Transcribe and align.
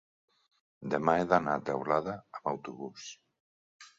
Demà 0.93 1.13
he 1.23 1.27
d'anar 1.33 1.53
a 1.57 1.61
Teulada 1.69 2.17
amb 2.39 2.51
autobús. 2.55 3.05